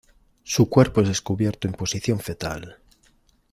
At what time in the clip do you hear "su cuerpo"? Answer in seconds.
0.43-1.01